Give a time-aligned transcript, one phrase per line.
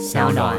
[0.00, 0.56] 小暖。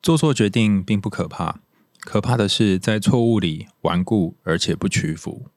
[0.00, 1.56] 做错决定并不可怕，
[1.98, 5.48] 可怕的是在错误里顽固而且不屈服。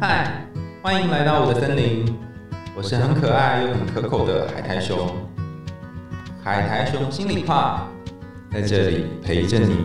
[0.00, 0.44] 嗨，
[0.82, 2.12] 欢迎来到我的森林，
[2.74, 5.08] 我是很可爱又很可口的海苔熊。
[6.42, 7.86] 海苔熊心里话，
[8.50, 9.76] 在这里陪着你。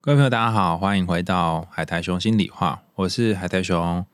[0.00, 4.04] 各位朋友，大家好，欢迎回到海苔熊心里话，我是海苔熊。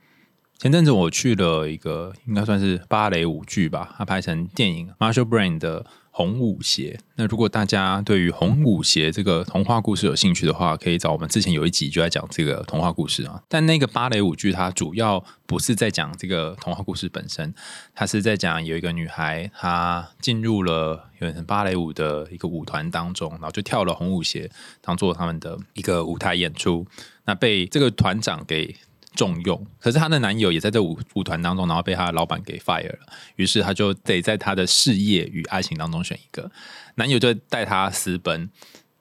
[0.59, 6.99] 前阵子我去了一个应该算是芭蕾舞剧吧，它拍成电影，Marshall Brain 的《红舞鞋》。
[7.15, 13.41] 那如果大家对于《红舞鞋》这个童话故事有兴趣的话，可以找我们之前有一集就在讲这个童话故事啊。
[13.47, 17.55] 但那个芭蕾舞剧它主要不是在讲这个童话故事本身，
[17.95, 24.51] 它是在讲有一个女孩她进入了有点芭蕾舞的一个舞团当中，然后就跳了红舞鞋
[24.81, 26.85] 当做他们的一个舞台演出，
[27.27, 28.75] 那被这个团长给。
[29.19, 33.07] 重用，可是她的男友也在这舞舞团当中，然后被她的老板给 fire 了。
[33.35, 36.49] 于是她就得在她的事业与爱情当中选一个。
[36.95, 38.49] 男友就带她私奔，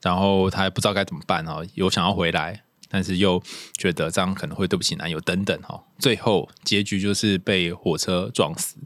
[0.02, 3.40] 然后她也不知道该怎么办哦，有想要回来，但是又
[3.78, 5.84] 觉得这样可能会对不起男友等等哦。
[6.00, 8.78] 最后结局就是被火车撞死。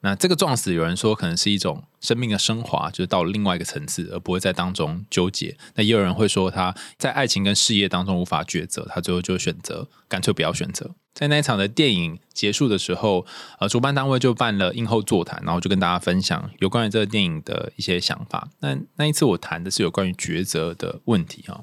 [0.00, 5.56] 那这个撞死，有人说可能是一种生命的升华，就是到了另外一个层次，而不会在当中纠结。
[5.74, 10.94] 那也有人会说他在爱情跟事业当中无法抉择，他最后就选择干脆不要选择。
[11.14, 13.26] 在那一场的电影结束的时候，
[13.58, 18.48] 呃，主办单位就办了映后座谈，然后就跟大家分享有关于这个电影的一些想法。
[18.60, 21.62] 那那一次我谈的是有关于抉择的问题啊，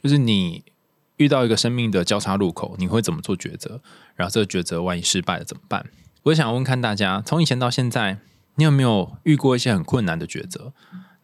[0.00, 0.62] 就是你
[1.16, 3.80] 遇到一个生命的交叉路口，你会怎么做抉择？
[4.14, 5.84] 然后这个抉择万一失败了怎么办？
[6.24, 8.18] 我想问看大家，从以前到现在，
[8.54, 10.72] 你有没有遇过一些很困难的抉择？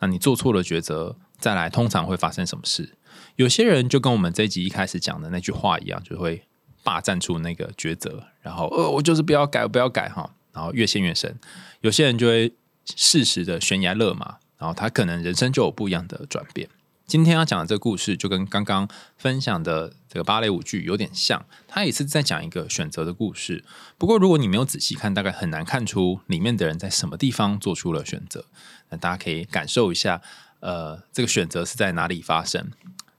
[0.00, 2.96] 那你做错了抉择，再来通常会发生什么事？
[3.36, 6.42] 有些人就跟我们这一集一开始讲的那句话一样，就会
[6.82, 11.38] 霸占出那个抉择，然后呃，我就是不要改，不要改哈，然后越陷越深。
[11.82, 12.52] 有些人就会
[12.96, 16.68] 适时的悬崖勒马，然后他可能人生就有不一样的转变。
[17.06, 23.64] 今天要讲的这个故事，就跟刚刚分享的这个芭蕾舞剧有点像，它也是在讲一个选择的故事。
[23.98, 28.46] 不过，如果你没有仔细看，大概很难看出里面的人在什么地方做出了选择。
[28.88, 30.22] 那大家可以感受一下，
[30.60, 32.70] 呃，这个选择是在哪里发生。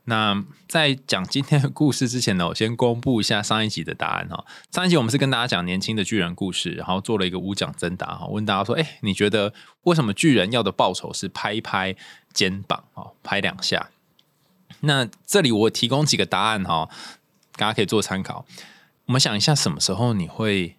[0.06, 4.44] 那在讲今天的故事之前呢，我先公布一下上一集的答案哈。
[4.72, 11.96] 上一集我们是跟大家讲年轻的巨人故事，然后做了一个五讲征答哈，问大家说：哎，你觉得为什么巨人要的报酬是拍一拍
[12.34, 13.92] 肩膀啊，拍两下？
[14.82, 16.90] 那这里我提供几个答案哈，
[17.56, 18.46] 大家可以做参考。
[19.06, 20.76] 我们想一下，什么时候你会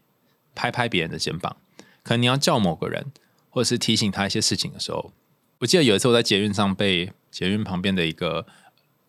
[0.54, 1.56] 拍拍别人的肩膀？
[2.02, 3.06] 可能你要叫某个人，
[3.48, 5.12] 或者是提醒他一些事情的时候。
[5.58, 8.46] 我记得有一次我在捷运上被捷运旁边的一个。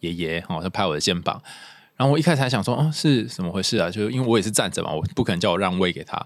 [0.02, 1.40] 爷爷哦，他拍我的肩膀，
[1.96, 3.88] 然后我一开始还想说，哦，是怎么回事啊？
[3.88, 6.18] 就因为我也是站着嘛，我不可能叫我让位给他。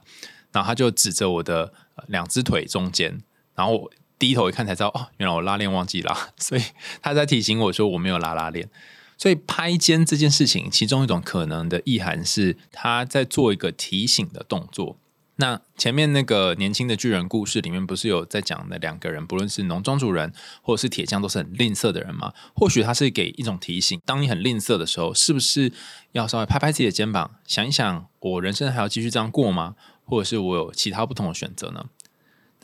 [0.54, 1.74] 然后他就指着我的
[2.08, 3.22] 两只腿中间，
[3.54, 6.64] 然后低头一看才知道，哦，原来我拉链忘记拉， 所以
[7.02, 8.70] 他在提醒我说我没有拉拉链。
[9.18, 14.98] 所以拍肩这件事情，其中一种可能的意涵是他在做一个提醒的动作。
[15.38, 22.34] 那前面那个年轻的巨人故事里面，不是有在讲的两个人，不论是农庄主人或者是铁匠，都是很吝啬的人吗？
[22.54, 25.72] 或许他是给一种提醒：当你很吝啬的时候，是不是
[26.14, 29.76] 要稍微拍拍自己的肩膀，想一想，我人生还要继续这样过吗？
[30.06, 31.86] 或者是我有其他不同的选择呢？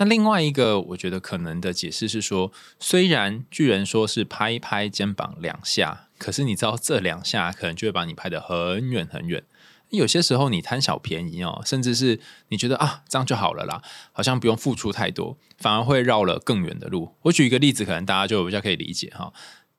[0.01, 9.43] 那另外一个，我觉得可能的解释是说，虽然巨人说是拍一拍肩膀两下，可是你知道这两下可能就会把你拍得很远很远。
[9.91, 13.79] 有些时候你贪小便宜哦，甚至是你觉得啊这样就好了啦，
[14.11, 17.13] 好像不用付出太多，反而会绕了更远的路。
[17.21, 19.31] 我举一个例子，可能大家就比较可以理解哈。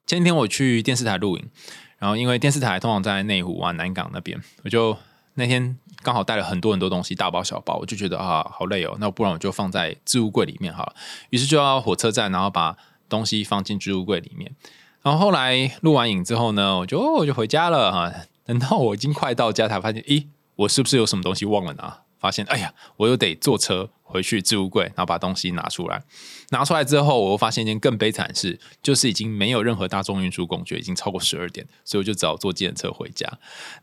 [0.06, 1.50] 前天我去电视台录影，
[1.99, 4.97] 然后因为电视台通常在内湖啊、南港那边，我就
[5.34, 10.94] 那天刚好带了很多很多东西，大包小包，我就觉得啊好累哦，那不然我就放在置物柜里面好了。
[11.31, 12.76] 于是就到火车站，然后把
[13.09, 14.54] 东西放进置物柜里面。
[15.03, 18.12] 然后后来录完影之后呢，我就我就回家了哈。
[18.44, 20.26] 等到我已经快到家，才发现，咦，
[20.56, 22.03] 我是不是有什么东西忘了拿？
[22.22, 26.03] 发现，哎呀，我又得坐车回去置物柜，然后把东西拿出来。
[26.51, 33.28] 拿出来之后，我又发现一件更悲惨的事，就是已经没有任何大众运输工具，已经超过十二点，所以我就只好坐计程车回家。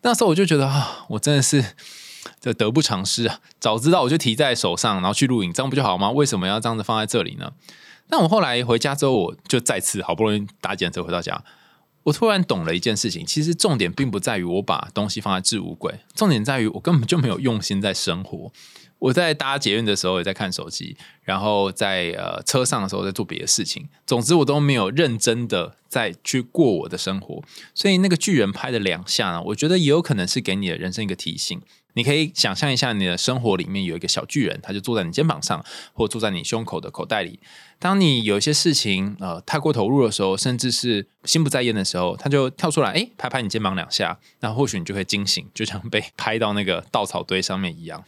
[0.01, 1.75] 那时候我就觉得啊，我真的是
[2.39, 3.41] 这得不偿失啊！
[3.59, 6.09] 早知道我就提在手上，然后去录影，这样不就好吗？
[6.11, 7.51] 为什么要这样子放在这里呢？
[8.09, 11.43] 但我后来回家之后，我就再次好不容易搭计程车回到家。
[12.09, 18.51] 我突然懂了一件事情，其实重点并不在于我把东西放在置物柜，重点在于我根本就没有用心在生活。
[18.97, 23.87] 我在搭捷运的时候也在看手机，然后在呃车上的时候在做别的事情。
[24.05, 27.41] 总之，我都没有认真的在去过我的生活。
[27.73, 31.61] 所以那个巨人拍的两下呢，我觉得也有可能是给你的人生一个提醒。
[31.93, 35.63] 你可以想象一下，你的生活里面有一个小巨人，他就坐在你肩膀上，
[35.93, 37.39] 或坐在你胸口的口袋里。
[37.79, 48.03] 当你有一些事情呃太过投入的时候，甚至是心不在焉的时候，他就跳出来，哎，拍拍你肩膀两下，那或许你就会惊醒，就像被拍到那个稻草堆上面一样。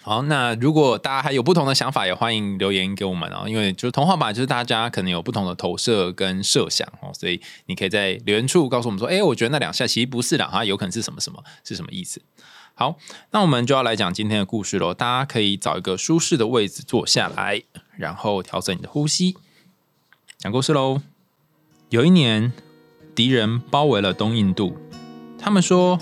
[0.00, 3.44] 好，那如果大家还有不同的想法，也欢迎留言给我们哦。
[3.46, 12.20] 因为就是童话吧，就是大家可能有不同的投射跟设想哦，所以你可以在留言处告诉我们说，哎，我觉得那两下其实不是的哈，有可能是什么什么，是什么意思？
[12.74, 12.96] 好，
[13.30, 14.92] 那我们就要来讲今天的故事喽。
[14.92, 17.62] 大家可以找一个舒适的位置坐下来，
[17.96, 19.36] 然后调整你的呼吸，
[20.38, 21.00] 讲故事喽。
[21.90, 22.52] 有一年，
[23.14, 24.76] 敌人包围了东印度，
[25.38, 25.98] 他们说，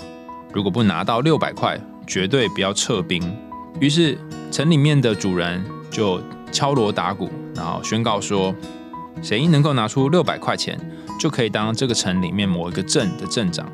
[0.53, 3.50] 如果不拿到六百块，绝对不要撤兵。
[3.79, 4.17] 于是，
[4.51, 6.21] 城里面的主人就
[6.51, 8.53] 敲锣打鼓，然后宣告说
[9.23, 10.79] ：“谁能够拿出六百块钱，
[11.19, 13.67] 就可以当这个城里面某一个镇的镇长。”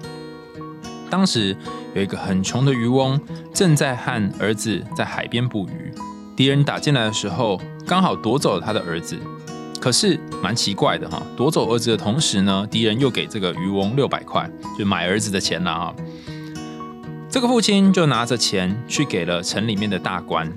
[1.10, 1.56] 当时
[1.94, 3.20] 有一个很穷的渔翁，
[3.54, 5.92] 正在和儿子在海边捕鱼。
[6.36, 9.18] 敌人打进来的时候，刚好夺走了他的儿子。
[9.80, 15.94] 可是蛮奇怪的哈，夺走儿子的同时呢，敌人又给这个渔翁六百块，就买儿子的钱了啊。
[17.38, 20.52] 这个父亲就拿着钱去给了城里面的大官，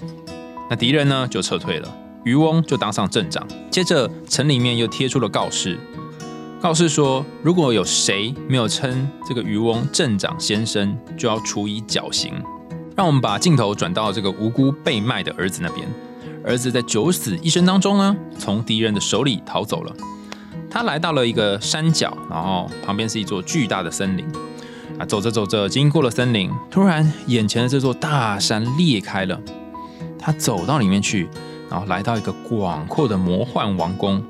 [0.70, 1.94] 那敌人呢就撤退了，
[2.24, 3.46] 渔翁就当上镇长。
[3.70, 5.78] 接着城里面又贴出了告示，
[6.58, 12.32] 告示说如果有谁没有称这个渔翁镇长先生，就要处以绞刑。
[12.96, 15.86] 让我们把镜头转到这个无辜被卖的儿子那边，
[16.42, 19.94] 儿子在九死一生当中呢，从敌人的手里逃走了。
[20.70, 24.26] 他来到了一个山脚，然后旁边是一座巨大的森林。
[25.04, 29.40] 走着走着，经过了森林，突然眼前的这座大山裂开了。
[30.18, 31.28] 他走到里面去，
[31.70, 34.22] 然后来到一个广阔的魔幻王宫，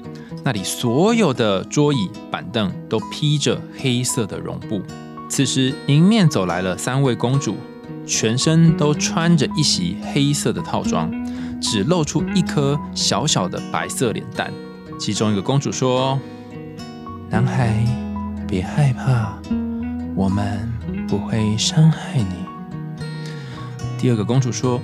[0.45, 4.81] 那里所有的桌椅板凳都披着黑色的绒布。
[5.29, 7.57] 此时迎面走来了三位公主，
[8.07, 11.11] 全身都穿着一袭黑色的套装，
[11.61, 14.53] 只露出一颗小小的白色脸蛋。
[14.99, 16.19] 其中一个公主说
[17.31, 17.85] ：“男孩，
[18.47, 19.39] 别害怕。”
[20.15, 20.71] 我们
[21.09, 22.35] 不会伤害你。
[23.99, 24.81] 第二个公主说：“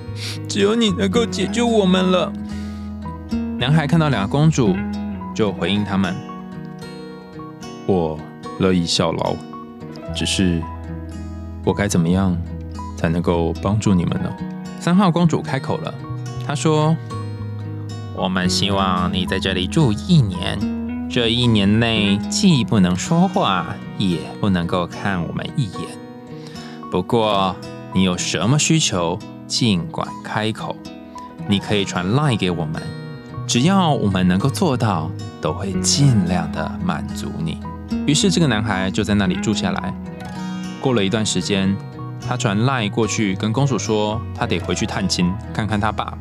[0.47, 2.31] 只有你能够解救我们了。”
[3.57, 4.75] 男孩看到两个公主，
[5.33, 6.15] 就回应他们
[7.87, 8.19] ：“我
[8.59, 9.35] 乐意效劳，
[10.15, 10.61] 只是
[11.65, 12.37] 我该怎么样
[12.95, 14.31] 才能够帮助你们呢？”
[14.79, 15.93] 三号公主开口了，
[16.45, 16.95] 她说
[18.15, 20.59] ：“我们希望你在这里住一年。”
[21.09, 25.81] 这一年内既不能说话，也不能够看我们一眼。
[26.91, 27.55] 不过
[27.93, 29.17] 你有什么需求，
[29.47, 30.75] 尽管开口。
[31.47, 32.81] 你可以传 line 给我们，
[33.47, 35.09] 只要我们能够做到，
[35.39, 37.57] 都会尽量的满足你。
[38.05, 39.93] 于是这个男孩就在那里住下来。
[40.81, 41.73] 过了一段时间，
[42.27, 46.17] 他传 line 过去跟公主说，他得回去探亲，看看他爸。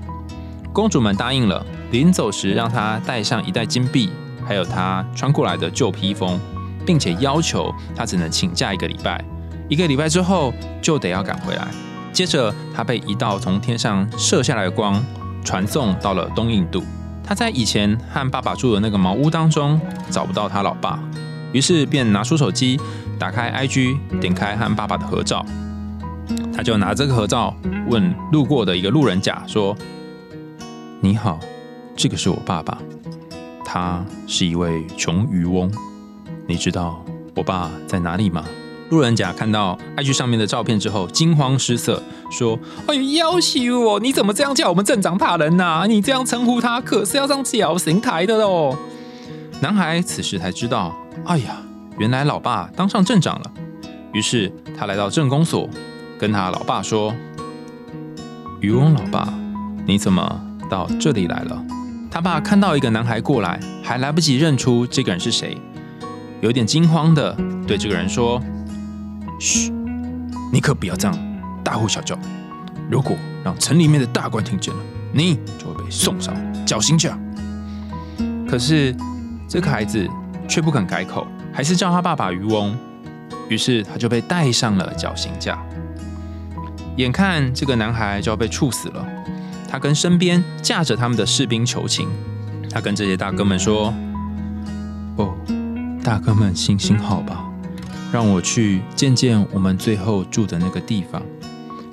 [0.73, 4.11] 公主们答应了，临走时让他带上一袋金币。
[4.47, 6.39] 还有他穿过来的旧披风，
[6.87, 9.23] 并且要求他只能请假一个礼拜，
[9.69, 11.67] 一个礼拜之后就得要赶回来。
[12.13, 15.05] 接着，他被一道从天上射下来的光
[15.45, 16.83] 传送到了东印度。
[17.23, 19.79] 他在以前和爸爸住的那个茅屋当中
[20.11, 20.99] 找不到他老爸，
[21.53, 22.81] 于是便拿出手机，
[23.19, 25.45] 打开 IG，点开和爸爸的合照。
[26.55, 27.55] 他就拿这个合照
[27.89, 29.77] 问路过的一个路人甲说
[31.03, 31.39] ：“你好，
[31.95, 32.79] 这个是我爸爸。”
[33.77, 35.71] 他是一位穷渔翁，
[36.47, 37.05] 你知道
[37.35, 38.43] 我爸在哪里吗？
[38.89, 45.85] 路人甲看到 IG 上面的照片之后，惊慌失色，说：“哎呦，要求我，你怎么这样叫我们镇长大人呐？
[45.87, 48.75] 你这样称呼他，可是要上绞刑台的哦。”
[49.61, 51.59] 男孩此时才知道，哎呀，
[51.99, 53.53] 原来老爸当上镇长了。
[54.15, 55.69] 于是他来到镇公所，
[56.19, 57.15] 跟他老爸说
[58.63, 59.35] ：“渔翁老爸，
[59.85, 60.41] 你怎么
[60.71, 61.63] 到这里来了？”
[62.17, 65.55] 他爸看到一个男孩过来，还来不及认出这个人是谁，
[66.41, 68.41] 有点惊慌的对这个人说
[69.39, 69.71] ：“嘘，
[70.51, 71.15] 你可不要这样
[71.63, 72.19] 大呼小叫，
[72.91, 74.81] 如果让城里面的大官听见了，
[75.13, 77.19] 你就会被送上绞刑架。”
[78.49, 78.97] 可是
[79.47, 80.09] 这个孩子
[80.49, 82.75] 却不肯改口，还是叫他爸爸渔翁。
[83.51, 85.63] 于是他就被带上了绞刑架。
[86.97, 89.07] 眼看这个男孩就要被处死了。
[89.77, 92.09] 他跟身边架着他们的士兵求情，
[92.71, 93.93] 他跟这些大哥们说
[95.17, 95.35] ：“哦，
[96.03, 97.45] 大哥们，行行好吧，
[98.11, 101.21] 让我去见见我们最后住的那个地方，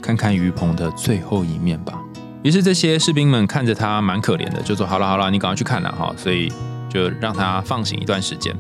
[0.02, 2.00] 看看鱼棚的最后一面吧。”
[2.42, 6.50] 于是这些士兵们看着他蛮可怜的，就说：“好了好了，你赶快去看了哈。”所以
[6.90, 8.56] 就让他放行一段时间。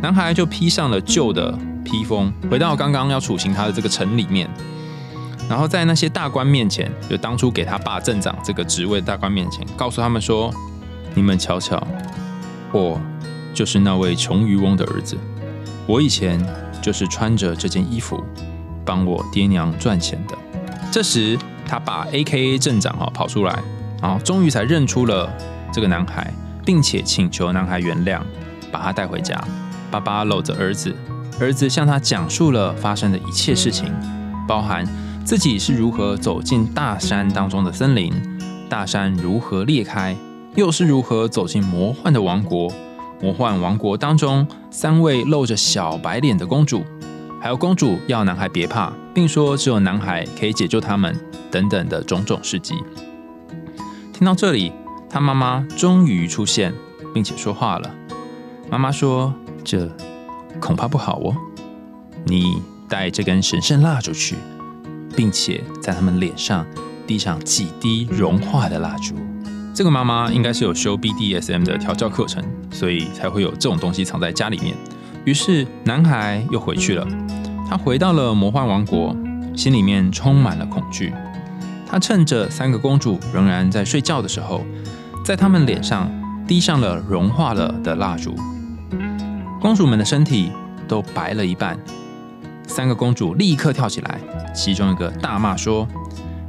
[0.00, 4.48] 男孩就披上了旧的披风，回到刚刚要处刑他的这个城里面，
[5.48, 10.52] 然后在那些大官面前，就当初给他爸镇长这个职位的大官面前，告诉他们说
[11.14, 11.80] ：“你们瞧瞧，
[12.72, 13.00] 我
[13.54, 15.16] 就是那位穷渔翁的儿子，
[15.86, 16.44] 我以前
[16.82, 18.22] 就是穿着这件衣服
[18.84, 20.36] 帮我爹娘赚钱的。”
[20.90, 23.62] 这时，他把 A.K.A 镇长哈跑出来，
[24.02, 25.32] 然后终于才认出了
[25.72, 26.32] 这个男孩，
[26.64, 28.20] 并且请求男孩原谅，
[28.72, 29.38] 把他带回家。
[29.90, 30.94] 爸爸搂着儿子，
[31.38, 33.92] 儿子向他讲述了发生的一切事情，
[34.48, 34.84] 包含
[35.26, 38.12] 自己是如何走进大山当中的森林，
[38.68, 40.16] 大山如何裂开，
[40.54, 42.72] 又是如何走进魔幻的王国，
[43.20, 46.84] 魔幻王国当中三位露着小白脸的公主，
[47.42, 51.18] 还有公主要男孩别怕，并说只有男孩可以解救他们，
[51.50, 52.76] 等等的种种事迹。
[54.12, 54.70] 听到这里，
[55.10, 56.72] 他妈妈终于出现，
[57.12, 57.92] 并且说话了。
[58.70, 59.34] 妈妈说。
[59.68, 59.90] 这
[60.60, 61.36] 恐怕不好哦。
[62.24, 64.36] 你带这根神圣蜡烛去，
[65.16, 66.64] 并且在他们脸上
[67.06, 69.14] 滴上几滴融化的蜡烛。
[69.74, 74.74] 这个妈妈应该是有修 BDSM 的调教课程，所以才会有这种东西藏在家里面。
[75.24, 77.06] 于是男孩又回去了。
[77.68, 79.16] 他回到了魔幻王国，
[79.56, 81.12] 心里面充满了恐惧。
[81.88, 84.64] 他趁着三个公主仍然在睡觉的时候，
[85.24, 86.08] 在他们脸上
[86.46, 88.36] 滴上了融化了的蜡烛。
[89.60, 90.50] 公主们的身体
[90.86, 91.76] 都白了一半，
[92.66, 94.20] 三个公主立刻跳起来，
[94.54, 95.86] 其中一个大骂说：“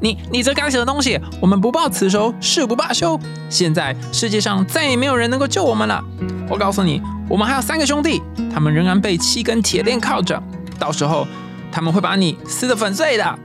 [0.01, 1.19] 你你这该死的东西！
[1.41, 3.19] 我们不报此仇，誓不罢休！
[3.49, 6.03] 现在世界上再也没有人能够救我们了。
[6.49, 8.21] 我告诉你，我们还有三个兄弟，
[8.53, 10.41] 他们仍然被七根铁链铐着，
[10.79, 11.27] 到时候
[11.71, 13.39] 他们会把你撕得粉碎的。”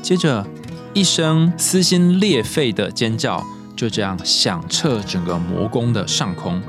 [0.00, 0.46] 接着，
[0.92, 6.62] 一声撕心裂肺的尖叫就这样响彻整个魔宫的上空。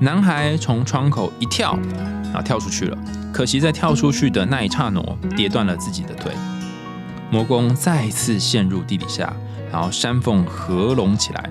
[0.00, 1.76] 男孩从窗口一跳，
[2.24, 2.98] 然后跳出去了。
[3.32, 5.00] 可惜在跳出去的那一刹那，
[5.36, 6.32] 跌断了自己的腿。
[7.30, 9.32] 魔宫再次陷入地底下，
[9.70, 11.50] 然后山缝合拢起来，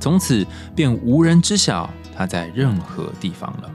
[0.00, 3.70] 从此便无人知晓他在任何地方了。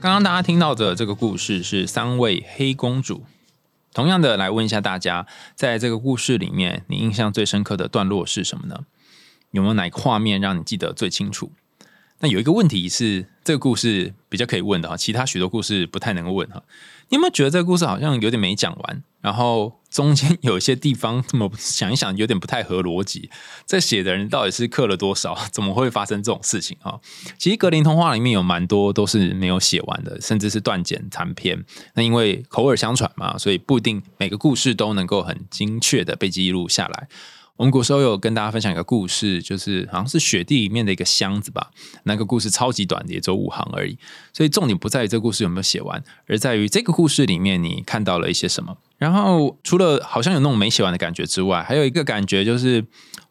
[0.00, 3.24] 刚刚大家听到的这个故事是三位黑公主。
[3.94, 8.80] 同样的，来问一下大家，在这个故事里面，你印象最深刻的段落是什么呢？
[9.50, 11.52] 有没有哪个画面让你记得最清楚？
[12.22, 16.62] 那有一个问题是，这个故事比较可以问的哈，其他许多故事不太能问哈。
[17.08, 19.02] 你有没有觉得这个故事好像有点没讲完？
[19.20, 23.28] 然后中间有一些地方，这么想一想，有点不太合逻辑。
[23.66, 25.36] 这写的人到底是刻了多少？
[25.50, 27.00] 怎么会发生这种事情啊？
[27.36, 31.64] 其实格林童话里面有蛮多都是没有写完的，甚至是断简残篇。
[31.94, 37.08] 那因为口耳相传嘛，所以不一定每个故事都能够很精确的被记录下来。
[37.62, 41.70] 我们古时候有跟大家分享一个故事，就是好像是雪地里面的一个箱子吧。
[42.02, 43.96] 那个故事超级短的，也只有五行而已。
[44.32, 48.76] 所以重点不在于这个故事有没有写完，而在于这个故事里面你看到了一些什么。
[48.98, 52.84] 然后除了好像有那种没写完的感觉之外，还有一个感觉就是，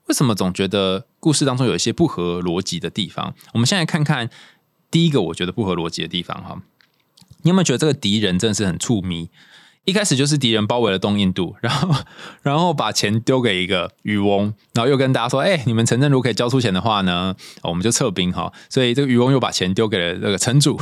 [0.05, 3.35] 为什么总觉得故事当中有一些不合逻辑的地方？
[3.53, 4.29] 我们现在看看
[4.89, 6.61] 第一个我觉得不合逻辑的地方哈。
[7.41, 9.29] 你有没有觉得这个敌人真的是很触迷？
[9.85, 11.95] 一开始就是敌人包围了东印度，然后
[12.43, 20.79] 然后把钱丢给一个渔翁，然后又跟大家说：“哎，你们城镇如果可以交出钱的话呢，我们就撤兵哈。”所以这个渔翁又把钱丢给了这个城主，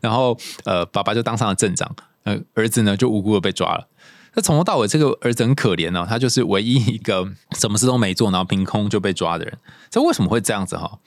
[0.00, 1.94] 然后呃，爸爸就当上了镇长，
[2.24, 3.86] 呃，儿子呢就无辜的被抓了。
[4.34, 9.56] 那从头到尾，这个儿子很可怜哦，他就是唯一一个什么事都没做，然后凭空就被抓的人。
[9.90, 10.98] 这为什么会这样子哈？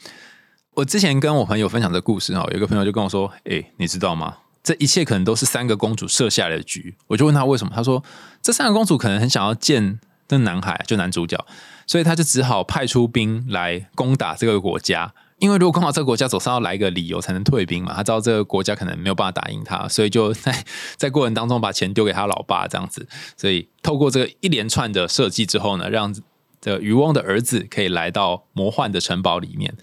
[0.75, 8.04] 我之前跟我朋友分享这故事哈，有个朋友就跟我说：“哎，你知道吗？”这一切可能都是三个公主设下来的局，我就问他为什么，他说
[8.42, 11.46] 这三个公主可能很想要见那男孩，就男主角，
[11.86, 15.14] 所以他就只好派出兵来攻打这个国家。
[15.38, 17.94] 因为如果攻打这个国家，总是要来一个理由才能退兵嘛。
[17.94, 20.66] 他知道这个国家可能没有办法打赢他，所以就在
[20.98, 23.08] 在过程当中把钱丢给他老爸这样子。
[23.38, 26.16] 所以透过这个一连串的设计之后呢，让
[26.60, 29.76] 这渔翁的儿子可以来到魔幻的城堡里面。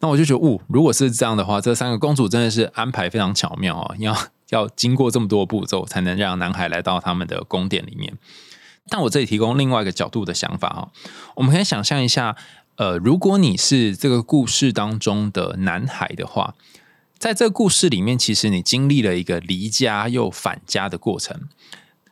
[0.00, 3.94] 那我就觉得，哦，如果是这样的话，这三个公主真的是安排非常巧妙啊！
[3.98, 4.14] 要
[4.50, 8.12] 要经过这么多步骤，才能让男孩来到他们的宫殿里面。
[8.90, 10.88] 但我这里提供另外一个角度的想法啊，
[11.36, 12.36] 我们可以想象一下，
[12.76, 16.54] 呃，如果你是这个故事当中的男孩的话，
[17.18, 21.48] 在这个故事里面，其实你经历了一个离家又返家的过程。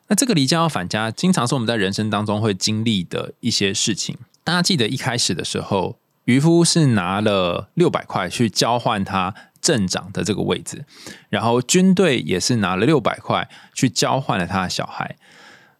[0.08, 4.16] 那这个离家又返家，经常是我们在人生当中会经历的一些事情。
[4.42, 5.98] 大家记得一开始的时候。
[6.24, 10.84] 渔夫是拿了六百块去交换他镇长的这个位置，
[11.28, 15.16] 然后军队也是拿了六百块去交换了他的小孩。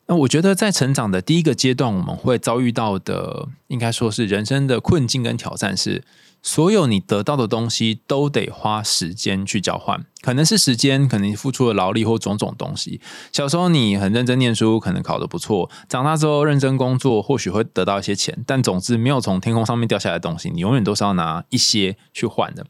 [0.07, 6.03] 那我觉得在成长的第一个阶段，我们会遭遇到的，应该说是人生的困境跟挑战是。
[6.45, 13.01] 所有你得到的东西都得花时间去交换，可能是时间，可能付出了劳力或种种东西。
[13.33, 18.45] 小时候你很认真念书，可能考得不错；长大之后认真工作，或许会得到一些钱。
[18.47, 22.67] 但总之，没有从天空上面掉下来的东西，你永远都是要拿一些去换的。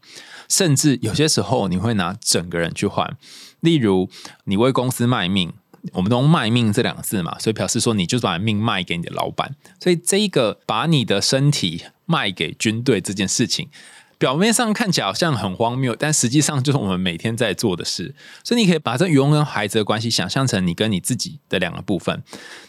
[0.47, 3.17] 甚至有些时候，你会拿整个人去换。
[3.59, 4.09] 例如，
[4.45, 5.51] 你为公司卖命，
[5.93, 9.55] 我们都用“卖命”这两个字嘛，所以表示说，你就把命卖给你的老板。
[9.79, 11.85] 所以这一个把你的身体。
[12.07, 13.67] 卖给军队这件事情，
[14.19, 18.13] 表面上看起来好像很荒谬，但实际上就是我们每天在做的事。
[18.43, 22.21] 所以你可以把这渔翁跟孩子的关系想象成你跟你自己的两个部分。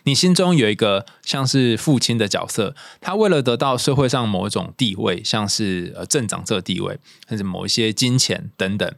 [0.04, 8.90] 你心中有一个像是父亲的角色，他为了得到社会上某一种地位，像是呃镇长这个地位，甚至某一些金钱等等，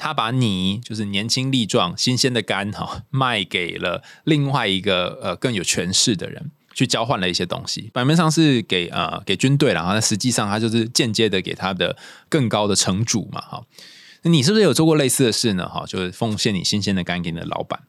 [0.00, 6.50] 他把你就是年轻力壮、新鲜的肝哈，卖给了另外一个呃更有权势的人。
[6.72, 11.94] 去交换了一些东西，表面上是给呃给军队然后实际上他就是间接的给他的
[12.28, 13.62] 更高的城主嘛，哈，
[14.22, 15.68] 那你是不是有做过类似的事呢？
[15.68, 17.80] 哈，就是奉献你新鲜的肝给你的老板。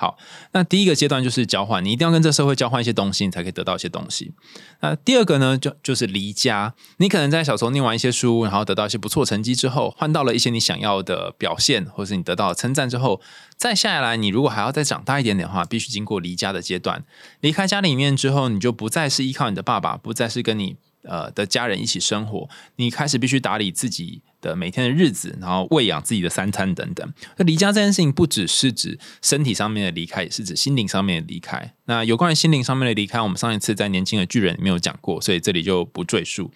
[0.00, 0.16] 好，
[0.52, 4.32] 那第一个阶段就是交换，你一定要跟这社会交换一些东西，你才可以得到一些东西。
[4.80, 6.72] 那第二个呢，就就是离家。
[6.96, 13.20] 你可能在小时候念完一些书，然后得到一些不错成绩之后，换到了一些你想要的表现，或是你得到了称赞之后，
[13.58, 17.04] 再下来，你如果还要再长大一点点的话，必须经过离家的阶段。
[17.40, 20.76] 离开家里面之后，你就不再是依靠你的爸爸，不再是跟你。
[21.02, 27.12] 呃，的家人一起生活，你开始必须打理自己的每天的日子，然后喂养自己的三餐等等。
[27.36, 31.74] 那离家这件事情，不只是指身体上面的离开，也是指心灵上面的离开。
[31.86, 36.50] 那有关于心灵上面的离开，我们上一次在年轻的巨人里面有讲过，所以这里就不赘述。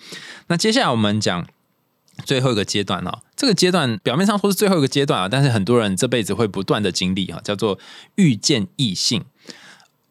[0.48, 1.46] 那接下来我们讲
[2.24, 7.78] 最后一个阶段啊，这个阶段表面上说是最后一个阶段啊，但是很多人这辈子会不断的经历啊，叫做
[8.14, 9.24] 遇见异性。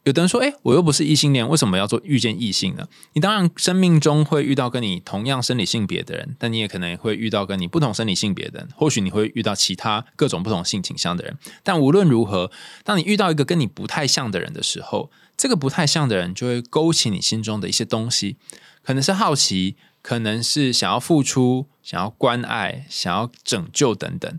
[0.04, 8.70] 有的人说：“哎，我又不是异性恋，为什么要做遇见异性呢？”你当然生命中会遇到跟你同样生理性别的人，但你也可能会遇到跟你不同生理性别的人。
[8.76, 11.38] 或许你会遇到其他各种不同性倾向的人。
[11.64, 12.52] 但无论如何，
[12.84, 18.36] 当你遇到一个跟你不太像的人的时候，这个不太像的人就会勾起你心中的一些东西，
[18.84, 24.38] 可能是好奇，可能是想要付出、想要关爱、想要拯救等等。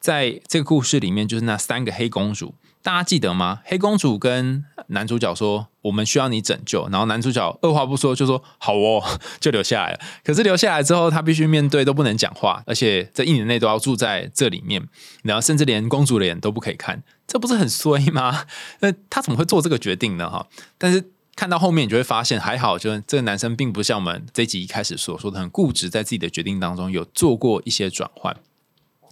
[0.00, 2.54] 在这个故事里面，就是那三个黑公主。
[2.82, 3.60] 大家记得吗？
[3.64, 9.00] 黑公主跟男主角说：“我们需要你拯救。”然后男主角二话不说就说：“好哦，
[9.38, 14.82] 就留下来了。”可是留下来之后，他必须面对都不能讲话，而且这一年内都要住在这里面，
[15.22, 18.46] 然后甚至连公主脸都不可以看，这不是很衰吗？
[18.80, 20.28] 那他怎么会做这个决定呢？
[20.28, 20.44] 哈！
[20.76, 28.36] 但是看到后面，你就会发现，还好，就是这个男生并不像我们这一集一开始所说的很固执，在自己的决定当中有做过一些转换。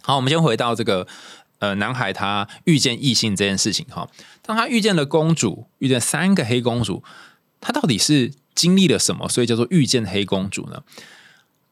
[0.03, 1.07] 好，我们先回到这个。
[1.61, 4.09] 呃，男孩他遇见异性这件事情哈，
[4.41, 7.03] 当他遇见了公主，遇见三个黑公主，
[7.61, 9.29] 他到底是经历了什么？
[9.29, 10.81] 所以叫做遇见黑公主呢？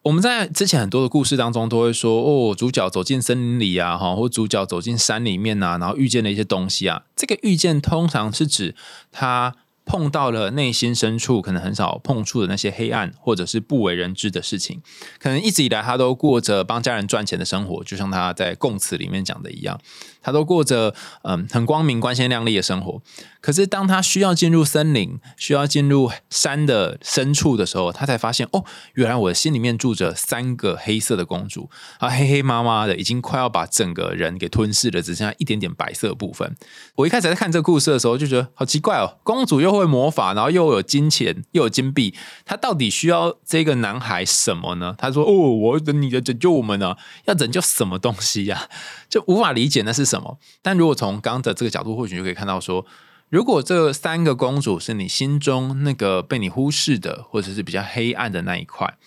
[0.03, 7.03] 我们在之前很多的故事当中都会说，哦，主角走进森林里啊，哈，或主角走进山里面啊，然后遇见了一些东西啊。
[7.15, 8.75] 这个遇见通常是指
[9.11, 9.55] 他。
[9.89, 14.83] 碰到了内心深处可能很少碰触的那些黑暗，或者是不为人知的事情，
[15.17, 19.81] 可能一直以来他都过着帮家人赚钱的生活，就像他在供词里面讲的一样，
[20.21, 23.01] 他都过着嗯很光明、光鲜亮丽的生活。
[23.41, 36.55] 可是当他需要进入森林、需要进入山的深处的时候，他才发现哦，原来我的心里面住着三个黑色的公主，啊，黑黑麻麻的，已经快要把整个人给吞噬了，只剩下一点点白色部分。
[36.95, 39.79] 我一开始在看这个故事的时候，就觉得好奇怪哦，公主又。
[39.79, 44.93] 会魔法，然后又有金钱，又有金币，她到底需要这个男孩什么呢？
[44.97, 48.67] 他说：“哦，我等你的拯救我们呢，要拯救什么东西呀？
[49.09, 50.37] 就无法理解那是什么。
[50.61, 52.85] 但如果从刚的这个角度，或许就可以看到说，
[53.29, 58.97] 如果这三个公主是你心中那个被你忽视的，或者是比较黑暗的那一块，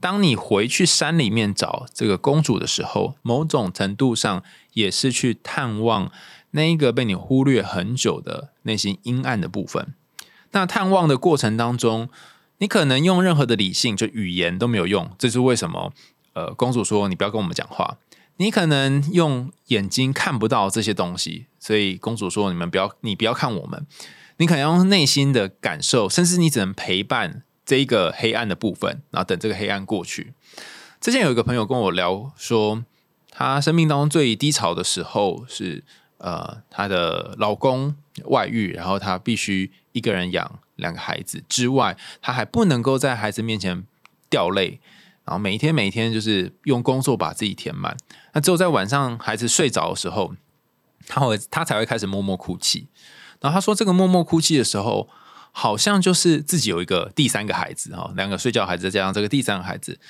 [0.00, 4.42] 当你回去山里面找这个公主的时候，某种程度上
[4.74, 6.10] 也是去探望。”
[6.52, 9.92] 那一个被你忽略很久的内心阴暗的部分，
[10.52, 12.08] 那探望的过程当中，
[12.56, 15.10] 你可能用任何的理性，就语言都没有用。
[15.18, 15.92] 这是为什么？
[16.32, 17.98] 呃，公主说你不要跟我们讲话。
[18.38, 23.86] 你可能用眼睛看不到这些东西，所以公主说你们不要，你不要看我们。
[24.38, 30.32] 你可能用内心的感受，甚至你只能陪伴这一个黑暗的部分，然后等这个黑暗过去。
[31.00, 32.82] 之前有一个朋友跟我聊说，
[33.30, 35.84] 他生命当中最低潮的时候是。
[36.20, 43.84] 呃，她的老公外遇，然后她必须一个人养两个孩子之外，她还不能够在孩子面前
[44.28, 44.80] 掉泪，
[45.28, 47.94] 然后每一天每一天就是用工作把自己填满。
[48.32, 50.34] 那只有在晚上孩子睡着的时候，
[51.06, 52.88] 他会他才会开始默默哭泣。
[53.40, 55.06] 然后他说，这个默默哭泣的时候，
[55.52, 60.00] 好像就是自己有一个第三个孩子哈，两个睡觉孩子加上这个第三个孩子，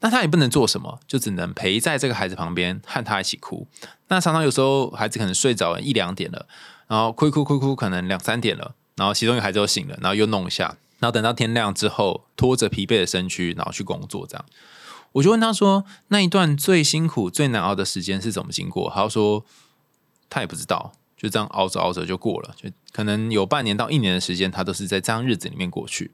[0.00, 3.66] 那他也不能做什么，就只能陪在这个孩子旁边和他一起哭。
[4.08, 6.46] 那常常有时候孩子可能睡着一两点了，
[6.86, 14.44] 然后哭哭哭哭，可能两三点了，然后其中一个孩子又醒了，然后又弄一下，然后等到天亮之后，拖着疲惫的身躯，然后去工作这样。
[15.12, 19.44] 我就问他说：“那一段最辛苦、最难熬的时间是怎么经过？”他说
[20.28, 26.12] ：“他也不知道，就这样熬着熬着就过了，就可能有半年到一年的时间，他都是在这样日子里面过去。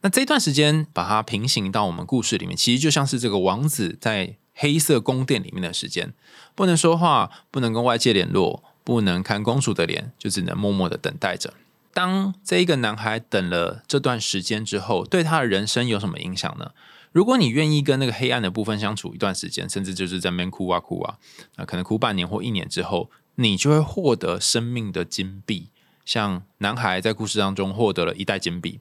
[0.00, 6.14] 那这段时间把它平行到我们故事里面，其实就像是这个王子在黑色宫殿里面的时间，
[6.54, 11.52] 不能说话，不能跟外界联络，不能看公主的脸，就只能默默的等待着。
[11.94, 16.72] 当这一个男孩等了这段时间之后，对他的人生有什么影响呢？”
[17.12, 21.18] 如果你愿意跟那个黑暗的部分相处一段时间，甚至就是在那边哭啊哭啊，
[21.54, 25.68] 啊，可能哭半年或一年之后，你就会获得生命的金币。
[26.04, 28.80] 像男孩在故事当中获得了一袋金币，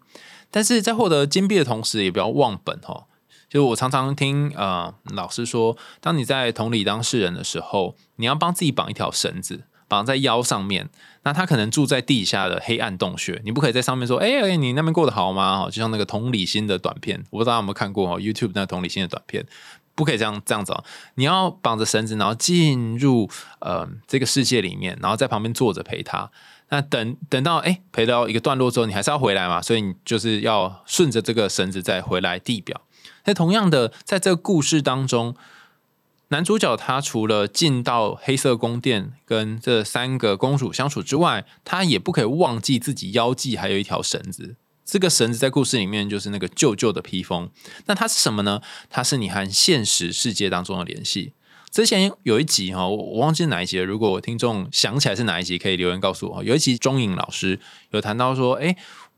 [0.50, 3.06] 但是在获得金币的同时，也不要忘本哈。
[3.48, 9.66] 就是我常常听呃老师说，当你在同理当事人的时候，你要帮自己绑一条绳子。
[9.86, 10.90] 绑在腰上面，
[11.24, 19.46] 那他可能住在地下的黑暗洞穴，你不可以在上面说：“哎哎，你那边过得好吗？”哦，就像那个同理心的短片，我不知道有没有看过哦，YouTube 那个同理心的短片，
[19.96, 20.84] 不可以这样这样子哦。
[21.16, 23.30] 你要绑着绳子，然后进入
[23.62, 26.30] 呃这个世界里面，然后在旁边坐着陪他。
[26.70, 32.82] 那等等到哎陪到一个段落之后，你还是要回来嘛，所以你就是要顺着这个绳子再回来地表。
[33.24, 35.36] 那同样的，在这个故事当中。
[36.34, 44.56] 男主角他除了进到黑色宫殿跟这三个公主相处之外，他也不可以忘记自己腰系还有一条绳子。
[44.84, 47.52] 这个绳子在故事里面就是那个旧旧的披风。
[47.86, 48.62] 那它是什么呢？
[48.90, 51.34] 它是你和现实世界当中的联系。
[51.70, 53.86] 之前有一集哈，我忘记哪一集了。
[53.86, 56.44] 如果听众想起来是哪一集，可以留言告诉我。
[56.44, 57.60] 有一集中影老师
[57.92, 58.76] 有谈到说，哎，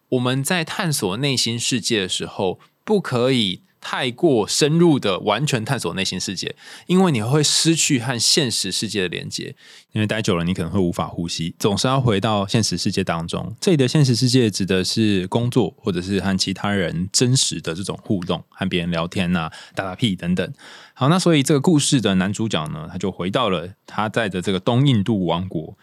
[0.09, 3.61] 我们在探索内心世界的时候，不可以。
[3.87, 6.55] 太过深入的完全探索内心世界，
[6.87, 9.55] 因为你会失去和现实世界的连接。
[9.91, 13.55] 因为待久了，你可能会无法呼吸，总是要回到现实世界当中。
[13.61, 20.53] 这里的现实世界指的是工作，或者是和其他人真实的这种互动，和别人聊天呐、打打屁等等。
[20.95, 25.77] 好，那所以这个故事的男主角呢，他就回到了他在的这个东印度王国。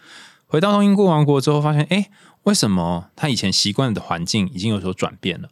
[0.47, 2.09] 回到东印度王国之后，发现哎，
[2.43, 5.47] 为什么他以前习惯的环境已经有所转变了？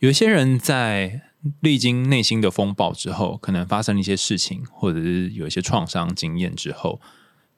[0.00, 1.20] 有些人在。
[1.60, 7.00] 历经内心的风暴之后，可能发生了一些事情，或者是有一些创伤经验之后。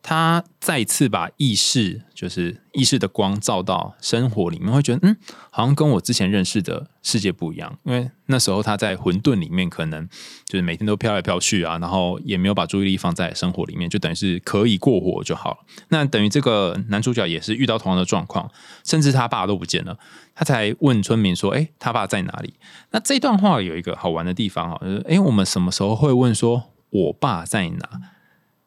[0.09, 5.17] 他再次把意识，就是意识的光照到生活里面，会觉得嗯，
[5.51, 7.77] 好像跟我之前认识的世界不一样。
[7.83, 10.09] 因为那时候他在混沌里面，可能
[10.45, 15.57] 就是每天都飘来飘去啊，然后也没有把注意力放在生活里面，就等于是可以过活就好了。
[15.89, 18.49] 那等于这个男主角也是遇到同样的状况，
[18.85, 19.99] 甚至他爸都不见了，
[20.37, 22.55] 他才问村民说：“哎，他爸在哪里？”
[22.93, 27.91] 那这段话有一个好玩的地方啊，就是哎，我们什么时候会问说“我爸在哪”？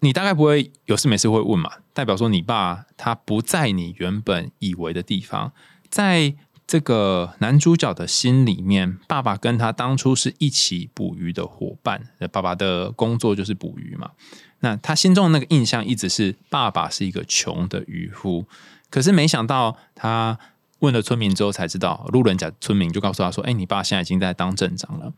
[0.02, 1.70] 你大概不会有事没事会问嘛？
[1.94, 5.52] 代表说你爸他不在你原本以为的地方，
[5.90, 6.34] 在
[6.66, 14.12] 这个男主角的心里面，爸爸跟他当初是一起捕鱼的伙伴，爸爸的工作就是捕鱼嘛。
[14.60, 18.46] 那他心中的那个印象一直是爸爸是一个穷的渔夫，
[18.90, 20.40] 可是没想到他
[20.80, 25.12] 问了村民之后才知道，路人甲村民就告诉他说：“哎，你爸现在已经在当镇长了。”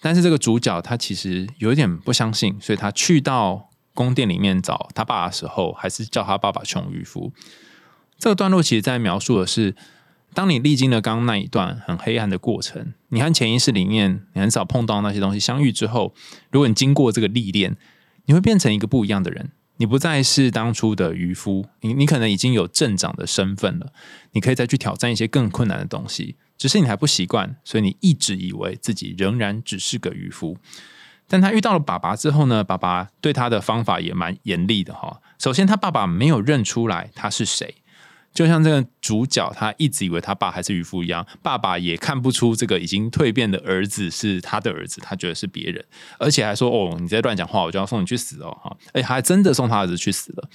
[0.00, 3.70] 但是这个主角他其实有点不相信，所以他去到。
[3.96, 7.32] 宫殿里面找他爸的时候，还是叫他爸爸穷渔夫。
[8.16, 9.74] 这个段落其实在描述的是，
[10.32, 16.14] 当你历经了刚刚那一段很黑暗的过程，你和潜意识里面你很少碰到那些东西相遇之后，
[16.50, 17.76] 如果你经过这个历练，
[18.26, 19.50] 你会变成一个不一样的人。
[19.78, 23.92] 你不再是当初的渔夫，你你可能已经有镇长的身份了，
[24.32, 26.36] 你可以再去挑战一些更困难的东西。
[26.56, 30.56] 只是你还不习惯，所以你一直以为自己仍然只是个渔夫。
[31.28, 32.62] 但他遇到了爸爸之后呢？
[32.62, 35.20] 爸爸对他的方法也蛮严厉的哈。
[35.38, 37.74] 首先，他爸爸没有认出来他是谁，
[38.32, 41.26] 就像这个主角，他一直以为他爸还是渔夫一样。
[41.42, 45.84] 爸爸也看不出这个已经蜕变的儿子是他的儿子，他觉得是别人，
[46.18, 50.48] 而且还说：“哦，你在乱讲话，我就要送你去死哦！”哈，哎，还真的送他儿子去死了。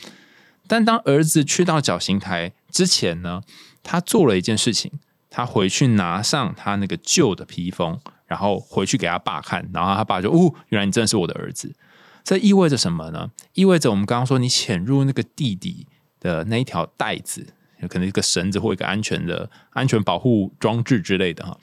[0.67, 3.41] 但当儿子去到绞刑台之前呢，
[3.83, 4.89] 他做了一件事情，
[5.29, 7.99] 他回去拿上他那个旧的披风。
[8.31, 11.75] 然后回去给他爸看，然后他爸就哦，原来你真的是我的儿子。
[12.23, 13.29] 这意味着什么呢？
[13.55, 15.85] 意味着我们刚刚说你潜入那个地底
[16.21, 17.45] 的那一条带子，
[17.81, 21.57] 有可能一个绳子或一个安全的安全保护装置之类的哈。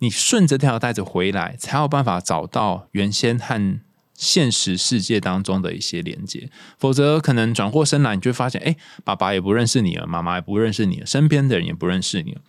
[0.00, 3.80] 你顺着这条带子回来，才有办法找到原先和
[4.12, 12.42] 现实世界当中的一些连接，否则可能转过身来，你就会发现，哎，爸爸也不认识你了，妈妈也不认识你了，身边的人也不认识你了。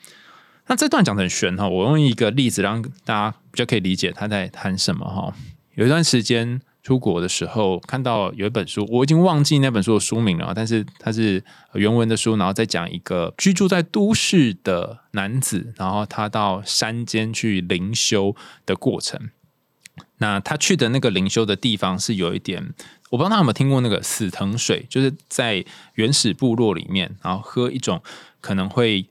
[0.67, 5.33] 那这段讲的很玄哈，我用一个例子让大家比较可以理解他在谈什么哈。
[5.75, 19.29] 有一段时间出国的时候，看到有一本书，我已经忘记那本书的书名了，但是它是原文的书，然后再讲一个居住在都市的男子，然后他到山间去灵修的过程。
[20.17, 22.73] 那他去的那个灵修的地方是有一点，
[23.09, 25.63] 我不知道他有没有听过那个死藤水，就是在
[25.95, 28.01] 原始部落里面，然后喝一种
[28.39, 29.07] 可能会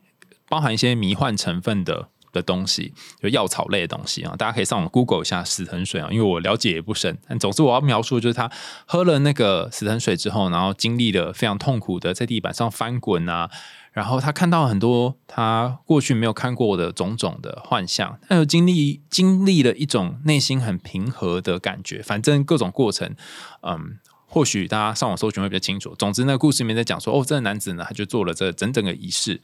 [0.49, 4.35] 包含一些迷幻成分的的东西，就药草类的东西啊。
[4.37, 7.17] 大家可以上网 Google 一下死藤水啊，因为我了解也不深。
[7.27, 8.51] 但总之我要描述就是他
[8.85, 13.49] 喝了那个死藤水之后，然后经历了非常痛苦的在地板上翻滚啊。
[13.93, 22.01] 然后他看到很多他过去没有看过的种种的幻象，他又经历经历了一种内心很平和的感觉。
[22.01, 23.15] 反正各种过程，
[23.61, 25.95] 嗯，或许大家上网搜寻会比较清楚。
[25.97, 29.39] 总之，那个故事里面在讲说，哦，这个男子呢，他就做了这整整个仪式。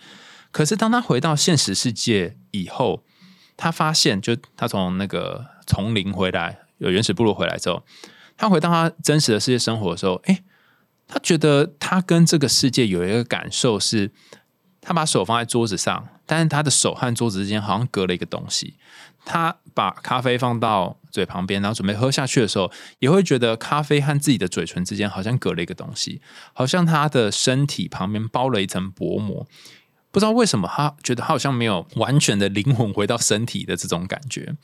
[0.52, 3.04] 可是当他回到现实世界以后，
[3.58, 7.84] 他发现，就他从那个丛林回来，有原始部落回来之后，
[8.38, 10.44] 他回到他真实的世界生活的时候，哎，
[11.08, 14.12] 他觉得他跟这个世界有一个感受是。
[14.84, 18.78] 他把手放在桌子上，但是他的手和桌子之间好像隔了一个东西。
[19.24, 26.20] 他把咖啡放到嘴旁边，然后准备喝下去的时候，也会觉得咖啡和自己的嘴唇之间好像隔了一个东西，
[26.54, 29.46] 好像他的身体旁边包了一层薄膜。
[30.12, 34.56] 不知道为什么，他觉得他好像没有完全的灵魂回到身体的这种感觉。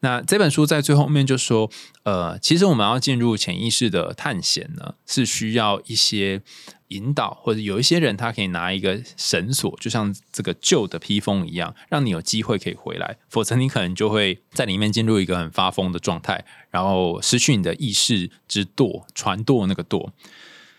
[0.00, 1.70] 那这本书在最后面就说，
[2.02, 6.42] 呃，其实我们要进入潜意识的探险呢，是需要一些。
[6.90, 13.16] 引导，或者有一些人，他可以拿一个绳索，就像这个旧的披风一样，让你有机会可以回来。
[13.28, 20.12] 否则，你可能就会在里面进入一个很发疯的状态，然后失去你的意识之舵，船舵那个舵。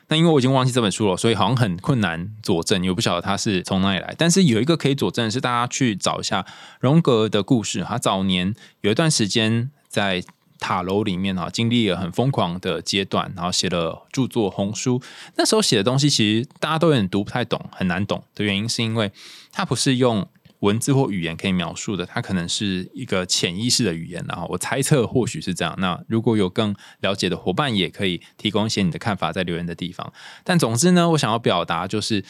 [0.09, 4.15] 那因为我已经忘记这本书了，所以好像很困难佐证，也不晓得他是从哪里来。
[4.17, 6.45] 但是有一个可以佐证，是大家去找一下
[6.79, 7.83] 荣格的故事。
[7.83, 10.23] 他早年有一段时间在。
[10.59, 14.99] 塔楼里面啊，经历了很疯狂的阶段，然后写了著作红书。
[15.35, 19.11] 那时候写的东西，其实大家都有点读不太懂，很难懂的原因，是因为
[19.51, 20.27] 它不是用
[20.59, 24.23] 文字或语言可以描述的，它可能是一个潜意识的语言。
[24.27, 25.75] 然后我猜测或许是这样。
[25.77, 30.11] 那如果有更了解的伙伴，也可以提供一些你的看法在留言的地方。
[30.43, 32.23] 但总之呢，我想要表达就是，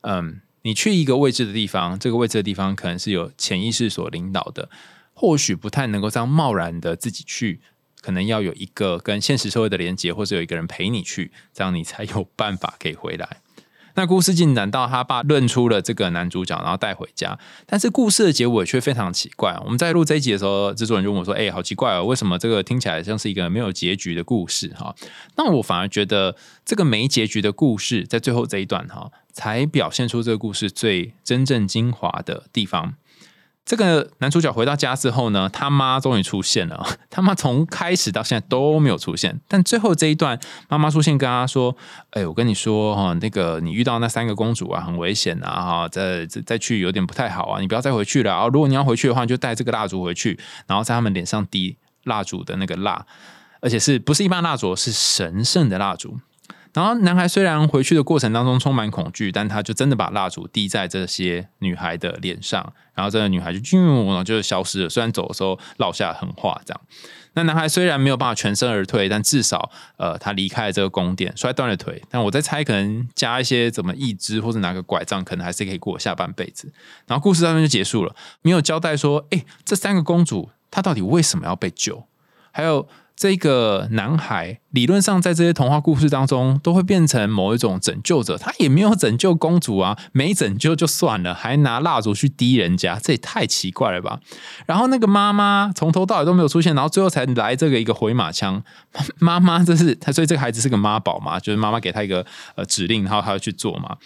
[0.00, 4.70] 嗯，你去一个未知的地方，这个未知的地方可能是有潜意识所领导的。
[5.12, 7.60] 或许不太能够这样贸然的自己去，
[8.02, 13.40] 可能要有一个跟现实社会的连接，或者有一个人陪你去，这样你才有办法可以回来。
[13.96, 19.58] 那故事进展到他爸认出了这个男主角，然后带回家，但是故事的结尾却非常奇怪。
[19.64, 24.94] 我们在录这一集的时候，制作人就问我说：“哎，好奇怪哦，为什么这个听起来像是一个没有结局的故事？”哈，
[25.36, 32.94] 那我反而觉得这个没结局的故事，在最后这一段哈，才表现出这个故事最真正精华的地方。
[33.66, 36.86] 这个男主角回到家之后呢，他妈终于出现了。
[37.10, 41.76] 他妈从开始到现在都没有出现，但最后这一段，妈妈出现跟他说
[42.12, 48.46] ：“哎，我跟你说哈，那个你遇到那三个公主啊，很危险啊，哈，再再去有点不太好啊，你不要再回去了啊。
[48.46, 53.04] 如果你要回去的话，就带这个蜡烛回去，然后在他们脸上滴蜡烛的那个蜡，
[53.60, 56.20] 而且是不是一般蜡烛，是神圣的蜡烛。”
[56.76, 64.88] 然后男孩虽然回去的过程当中充满恐惧，但他就真的把蜡烛滴在这些女孩的脸上，然后这个女孩就就就消失了。
[64.90, 66.80] 虽然走的时候落下狠话，这样。
[67.32, 72.02] 那男孩虽然没有办法全身而退，但至少呃他离开了这个宫殿，摔断了腿。
[72.10, 76.70] 但我在猜，可能加一些怎么义肢或者拿个拐杖，可能还是可以过下半辈子。
[77.06, 82.04] 然后故事到这就结束了，没有交代说，哎，这三个公主她到底为什么要被救？
[82.52, 82.86] 还有。
[83.16, 94.20] 这个男孩理论上在这些童话故事当中都会变成某一种拯救者，他也没有拯救公主啊，没拯救就算了，还拿蜡烛去滴人家，这也太奇怪了吧？
[94.66, 98.62] 然后那个妈妈从头到尾都没有出现，然后最后才来这个一个回马枪，
[99.18, 101.40] 妈妈这是他，所以这个孩子是个妈宝嘛？
[101.40, 103.96] 就是妈妈给他一个呃指令，然后他要去做嘛？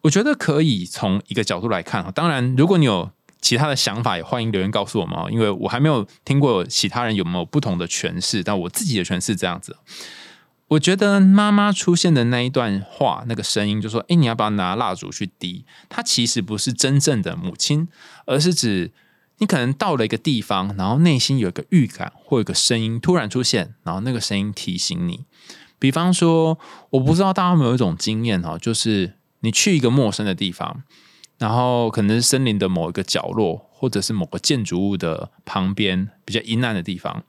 [0.00, 3.10] 我觉得可以从一个角度来看当然如果你有。
[3.40, 9.76] 其他的想法也欢迎留言告诉我们哦，因为我还没有听过其他人有没有不同的诠释，但我自己的诠释这样子。
[10.68, 17.88] 我觉得妈妈出现的那一段话，那个声音就说：“哎，你要不要拿蜡烛去滴？”它其实不是真正的母亲，
[18.26, 18.92] 而是指
[19.38, 25.24] 你可能到了一个地方，然后内心有一个预感，或有个声音突然出现，然后那个声音提醒你。
[25.78, 26.58] 比方说，
[26.90, 30.82] 我不知道大家有没有一种经验哈，就是你去一个陌生的地方。
[31.38, 37.24] 然后可能是森林的某一个角落，或者是某个建筑物的旁边比较阴暗的地方，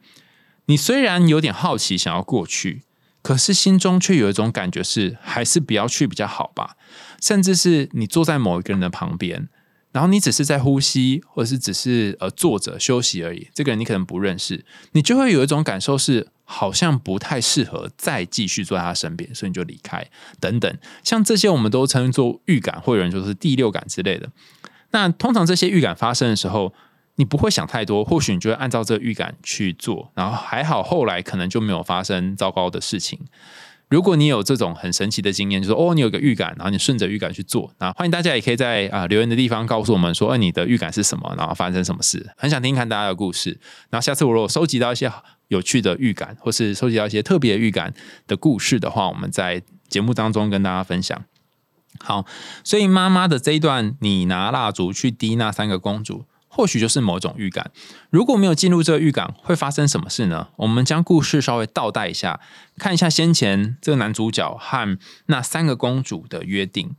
[0.66, 2.82] 你虽然有点好奇想要过去，
[3.22, 6.76] 可是心中却有一种感觉是还是不要去比较好吧。
[7.20, 9.48] 甚至是你坐在某一个人的旁边，
[9.92, 13.48] 然后你只是在呼吸，或者是只是呃坐着休息而已。
[13.54, 20.04] 这个人你可能不认识，你就会有一种感受是好像不太适合再继续坐在他身边，所以你就离开。
[20.40, 24.28] 等等，像这些我们都称作预感，或有人说是第六感之类的。
[24.90, 26.74] 那通常这些预感发生的时候。
[27.16, 33.18] 你不会想太多，或许你就会按照这个预感去做，然后还好，后来可能就没有发生糟糕的事情。
[33.90, 43.60] 如果你有这种很神奇的经验，就是哦，你有个预感，然后你顺着预感去做，那欢迎大家也可以在啊留言的地方告诉我们说，哎，你的预感是什么，然后发生什么事，很想听看大家的故事。
[43.90, 45.12] 然后下次我如果收集到一些
[45.50, 47.94] 有趣的预感，或是收集到一些特别预感
[48.26, 51.24] 的故事的话，我们在节目当中跟大家分享。
[52.00, 52.24] 好，
[52.64, 56.24] 所以妈妈的这一段，你拿蜡烛去滴那三个公主。
[56.52, 57.70] 或许就是某种预感。
[58.10, 60.48] 如果没有进入这个预感，会发生什么事呢？
[60.56, 62.40] 我们将故事稍微倒带一下，
[62.76, 66.96] 看一下先前这个男主角和那三个公主的约定。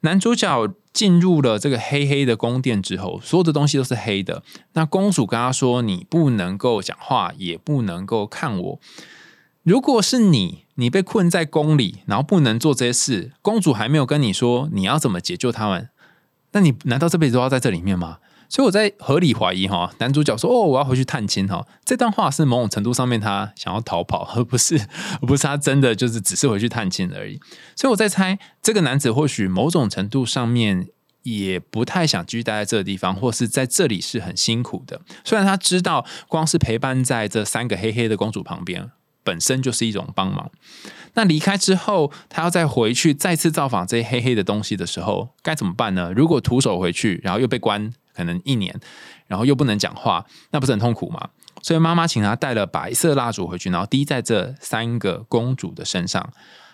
[0.00, 4.42] 男主角进入了这个黑黑的宫殿之后，所有的东西都是黑的。
[4.74, 8.80] 那公主跟他说：“你不能够讲话，也不能够看我。”
[9.64, 15.88] 如果是你，你被困在宫里，然后不能做这些事，公主还没有跟你说你要怎么解救他们，
[16.52, 18.18] 那你难道这辈子都要在这里面吗？
[18.48, 24.76] 所以我在合理怀疑哈，男主角说：“哦，我要回去探亲哈。”这段话是某种程度上面他想要逃跑，而不是
[25.20, 27.40] 而不是他真的就是只是回去探亲而已。
[27.74, 30.88] 所以我在猜，这个男子或许某种程度上面
[31.22, 35.00] 也不太想继续待在这个地方，或是在这里是很辛苦的。
[35.24, 38.90] 虽然他知道，光是陪伴在这三个黑黑的公主旁边，
[39.24, 40.50] 本身就是一种帮忙。
[41.14, 46.12] 那离开之后，他要再回去再次造访这些黑黑的东西的时候，该怎么办呢？
[46.14, 47.92] 如果徒手回去，然后又被关。
[48.16, 48.74] 可能一年，
[49.26, 51.28] 然后又不能讲话，那不是很痛苦吗？
[51.62, 56.32] 所以妈妈请他带了白色蜡烛回去，然后滴在这三个公主的身上。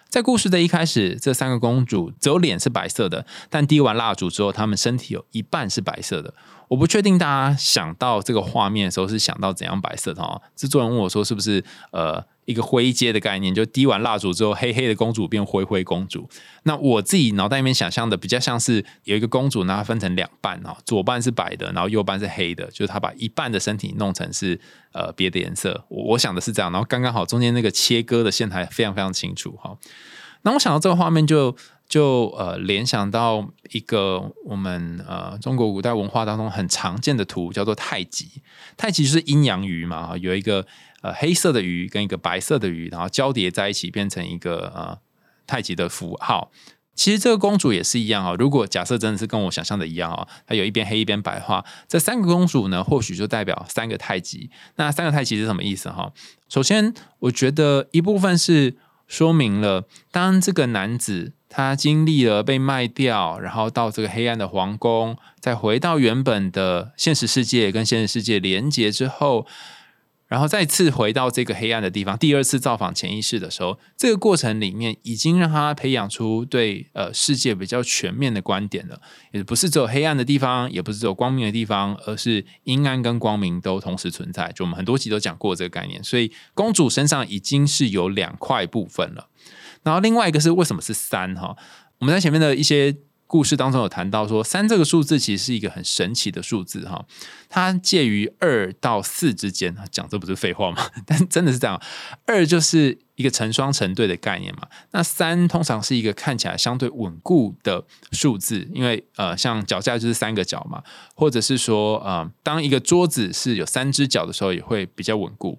[0.08, 6.34] 在故事的一开始，这三个公主只有脸是白色的，但滴完蜡烛之后，她们身体有一半是白色的。
[6.72, 10.40] 我不确定大家想到这个画面的时候是想到怎样摆设的哦。
[10.56, 16.28] 制作人问我说：“是不是呃？”一个灰阶的概念，就滴完蜡烛之后，黑黑的公主变灰灰公主。
[16.64, 24.58] 那我自己脑袋里面想象的比较像是有一个公主，然后分成两半哦，左半是白的，然后右半是黑的，就是她把一半的身体弄成是
[24.92, 25.84] 呃别的颜色。
[25.88, 29.78] 我想的是这样，然后刚刚好中间那个切割的线还非常非常清楚哈。
[30.42, 31.54] 那我想到这个画面，就
[31.92, 38.40] 就呃联想到一个我们呃中国古代文化当中很常见的图，叫做太极。
[38.78, 40.66] 太极就是阴阳鱼嘛，有一个。
[41.02, 44.96] 呃，黑色的鱼跟一个白色的鱼，然后交叠在一起，变成一个呃
[45.48, 46.52] 太极的符号。
[46.94, 48.36] 其实这个公主也是一样啊。
[48.38, 54.48] 如果假设真的是跟我想象的一样啊，它有一边黑一边白的话，这三个公主呢，或许就代表三个太极。
[54.76, 56.12] 那三个太极是什么意思哈？
[56.48, 58.76] 首先，我觉得一部分是
[59.08, 69.46] 说明了，当这个男子他经历了被卖掉，然后到这个黑暗的皇宫，再回到原本的现实世界，跟现实世界连接之后。
[70.28, 78.98] 然后再次回到这个黑暗的地方，第二次造访潜意识的时候，这个过程里面已经让他培养出对呃世界比较全面的观点了，
[79.32, 84.50] 也不是只有黑暗的地方，也不是只有光明的地方，而是阴暗跟光明都同时存在。
[84.52, 89.28] 就我们很多集都讲过这个概念，所以公主身上已经是有两块部分了。
[89.82, 91.56] 然后另外一个是为什么是三哈？
[91.98, 92.96] 我们在前面的一些。
[93.24, 97.02] 故事当中有谈到说，三这个数字其实是一个很神奇的数字哈，
[97.48, 99.74] 它介于二到四之间。
[99.90, 100.86] 讲这不是废话吗？
[101.06, 101.80] 但真的是这样，
[102.26, 104.68] 二就是一个成双成对的概念嘛。
[104.90, 110.82] 那三通常是一个看起来相对稳固的数字，因为呃，像脚架就是三个脚嘛，
[111.14, 115.58] 或者是说呃，当一个桌子是有三只脚的时候，也会比较稳固。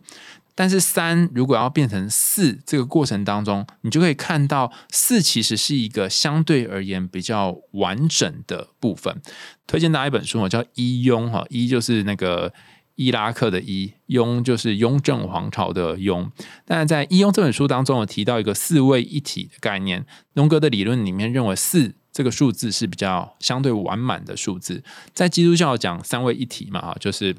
[0.55, 9.19] 但是三如果要变成四，这个过程当中，你就可以看到四其实是一个相对而言比较完整的部分。
[9.65, 12.53] 推荐大家一本书我，叫《伊雍》哈，伊就是那个
[12.95, 16.31] 伊拉克的伊，雍就是雍正皇朝的雍。
[16.65, 20.05] 但在《伊雍》这本书当中，有提到一个四位一体的概念。
[20.33, 24.83] 荣格的理论里面认为四这个数字是比较相对完满的数字。
[25.13, 27.35] 在基督教讲三位一体嘛，哈，就是。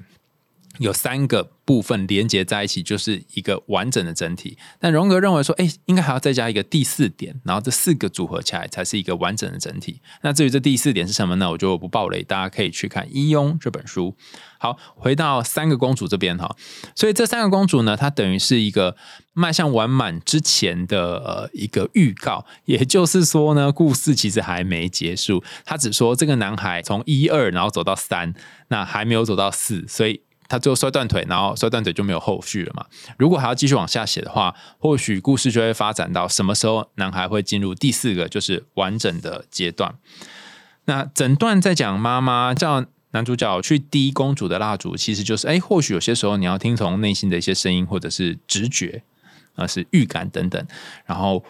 [0.78, 4.58] 有三个部分连接在一起，就是一个完整的整体。
[4.78, 10.00] 但荣格认为说，哎，应该还要再加一个第四点，然后这四个组合起来才是一个完整的整体。
[10.22, 11.50] 那至于这第四点是什么呢？
[11.50, 14.16] 我就不爆雷，大家可以去看《伊庸》这本书。
[14.58, 16.56] 好，回到三个公主这边哈，
[16.94, 18.96] 所以这三个公主呢，它等于是一个
[19.32, 22.44] 迈向完满之前的呃一个预告。
[22.64, 28.34] 也就是说呢，故事其实还没结束，他只说这个男孩从一二然后走到三，
[28.68, 30.22] 那还没有走到四，所以。
[30.54, 32.86] 他最后摔断腿，然后摔断腿就没有后续了嘛。
[33.18, 39.96] 如果还要继续往下写的话，或许故事就会发展到什么时候男孩会进入第四个就是完整的阶段。
[40.84, 49.02] 那整段在讲妈妈叫男主角去滴公主的蜡烛，其实就是哎，或许有些时候你要听从内心的一些声音，或者是直觉，
[49.56, 50.64] 啊，是预感等等，
[51.04, 51.44] 然后。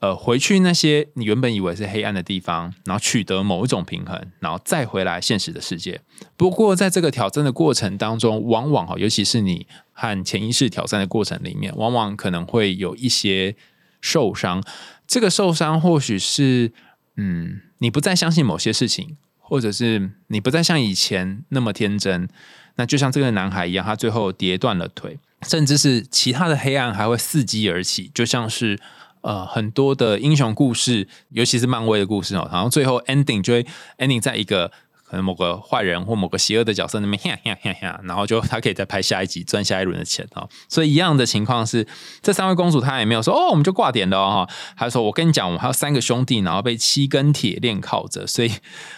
[0.00, 5.98] 呃，回去那些你原本以为是黑暗的地方，然后取得某一种平衡，然后再回来现实的世界。
[6.36, 13.56] 不过，在这个挑战的过程当中，往往哈，尤其是你和潜意识挑战的过程里面，往往可能会有一些
[14.02, 14.62] 受伤。
[15.06, 16.72] 这个受伤或许是，
[17.16, 22.28] 嗯，你不再相信某些事情，或者是你不再像以前那么天真。
[22.74, 25.18] 那就像这个男孩一样，他最后跌断了腿，
[25.48, 28.78] 甚至是其他的黑暗还会伺机而起，就像是。
[29.26, 33.66] 呃，很多的英雄故事，尤其是漫威的故事哦，然后最后 ending 就会
[33.98, 34.70] ending 在一个
[35.04, 40.48] 可能某个坏人或某个邪恶的角色那边，哈哈哈哈，然后就他可以再拍下一集赚下一轮的钱哦。
[40.68, 41.84] 所以一样的情况是，
[42.22, 48.52] 这三位公主她也没有说哦，我们就挂点了哈，她说我跟你讲，我们还有三个兄弟，然后被七根铁链铐着，所以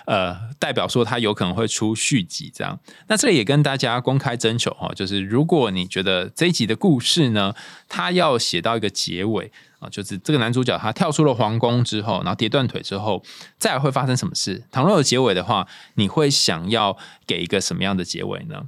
[0.05, 2.79] 呃，代表说他有可能会出续集这样。
[3.07, 7.55] 那这里也跟大家公开征求哈，就是如果你觉得这一集的故事呢，
[7.89, 9.51] 他要写到一个结尾。
[9.79, 13.22] 啊，就是这个男主角他跳出了皇宫之后，然后跌断腿之后，
[13.59, 14.64] 再会发生什么事？
[14.72, 18.62] 倘若有结尾的话，你会想要给一个什么样的结尾呢？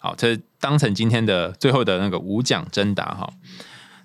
[0.00, 3.28] 好，这当成今天的最后的那个五讲真答哈。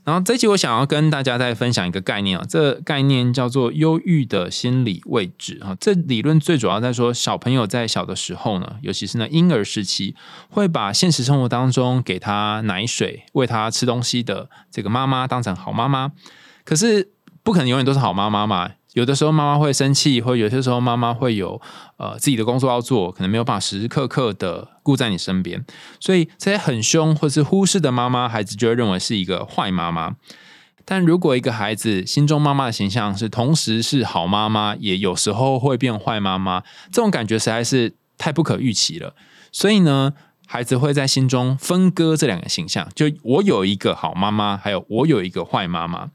[0.05, 5.75] 然后这期我想要跟大家再分享一个概念啊，这概念叫做忧郁的心理位置啊。
[5.79, 10.15] 这理论最主要在说，小朋友在小的时候呢，尤其是呢婴儿时期，
[10.49, 16.13] 会把现实生活当中给他奶水、喂他吃东西的这个妈妈当成好妈妈。
[16.69, 17.09] 可是
[17.41, 18.69] 不可能永远都是好妈妈嘛？
[18.93, 21.59] 有的时候妈妈会生气，或有些时候妈妈会有
[21.97, 25.65] 呃自己的工作要做，可能没有办法时时刻刻的顾在你身边。
[25.99, 30.15] 所以这些很凶或是忽视的妈妈，孩子就会认为是一个坏妈妈。
[30.85, 36.61] 但如果一个孩子心中妈妈的形象是同时是好妈妈，也有时候会变坏妈妈，
[36.91, 39.15] 这种感觉实在是太不可预期了。
[39.51, 40.13] 所以呢？
[40.51, 46.09] 孩子会在心中分割这两个形象，就我有一个好妈妈，还有我有一个坏妈妈。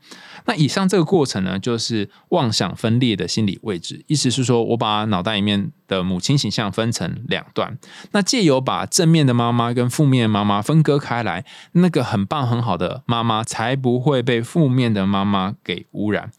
[0.47, 4.05] 那以上这个过程呢，就是妄想分裂的心理位置。
[4.09, 7.79] 意思是说，我把脑袋里面的母亲形象分成两段，
[8.11, 16.33] 那借由把正面的妈妈跟负面妈妈分割开来，那个很棒很好的妈妈才不会被负面的妈妈给污染。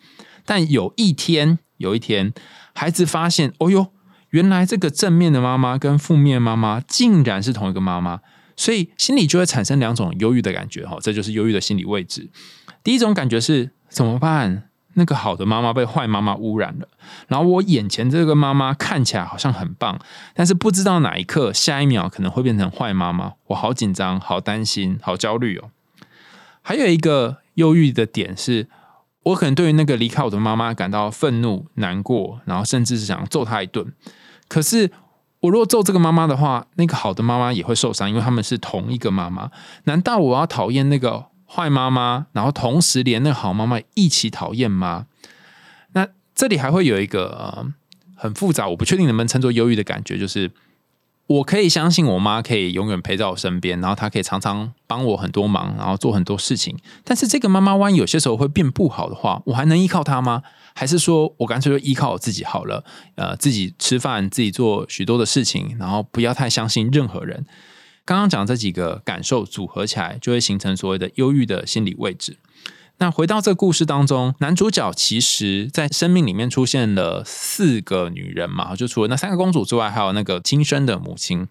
[0.46, 2.34] 但有一天，有一天，
[2.74, 3.95] 孩子发现，哦哟。
[4.36, 8.20] 原来这个正面的妈妈跟负面妈妈竟然是同一个妈妈，
[8.58, 12.30] 所以心里就会产生两种忧郁的感觉哈，这就是忧郁的心理位置。
[12.84, 14.68] 第一种感觉是怎么办？
[14.96, 16.90] 那个好的妈妈被坏妈妈污染了，
[17.30, 19.98] 然后我眼前这个妈妈看起来好像很棒，
[20.34, 25.70] 但是不知道哪一刻下一秒可能会变成坏妈妈，我好紧张、好担心、好焦虑哦。
[26.62, 28.68] 还有一个忧郁的点是。
[29.26, 33.92] 我可能对于那个离开我的妈妈感到愤怒、难过，然后甚至是想揍她一顿。
[34.48, 34.92] 可是，
[35.42, 39.52] 我如果揍这个妈妈的话，那个好的妈妈也会受伤，因为他们是同一个妈妈。
[39.86, 45.08] 难道我要讨厌那个坏妈妈，然后同时连那好妈妈一起讨厌吗？
[45.94, 47.74] 那这里还会有一个呃
[48.16, 50.52] 很复杂，我不确定能不能称作忧郁的感觉，就是。
[51.28, 56.78] 我可以相信我妈可以永远陪在我身边，然后她可以常常帮我很多忙，然后做很多事情。
[57.04, 60.44] 但是这个妈妈万一有些时候会变不好的话，我还能依靠她吗？
[60.76, 62.84] 还是说我干脆就依靠我自己好了？
[63.16, 67.46] 呃，自己吃饭，自己做许多的事情，然后不要太相信任何人。
[68.04, 72.38] 刚刚讲这几个感受组合起来，就会形成所谓的忧郁的心理位置。
[72.98, 81.48] 那回到这个故事当中，男主角其实在生命里面出现了四个女人嘛，就除了那三个公主之外，还有那个亲生的母亲。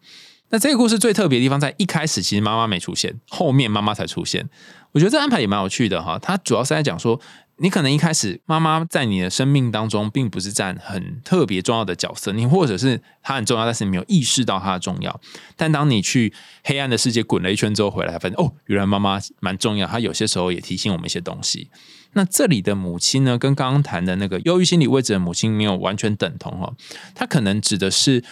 [0.51, 4.49] 那这个故事最特别的地方在一开始，其实妈妈没出现，后面妈妈才出现。
[4.93, 6.19] 我觉得这安排也蛮有趣的哈。
[6.19, 7.21] 它主要是在讲说。
[7.59, 15.21] 你可能一开始妈妈在你的生命当中并不是占很特别重要的角色，你或者是她很重要，但是你没有意识到她的重要。
[15.57, 16.33] 但当你去
[16.65, 19.87] 黑暗的世界滚了一圈之后回来，发现哦，原来妈妈蛮重要。
[19.87, 21.71] 她有些时候也提醒我们一些东西。
[22.15, 26.75] 那这里的母亲呢，跟刚刚谈的那个忧郁心理位置的母亲没有完全等同哦。
[27.15, 28.25] 她可能指的是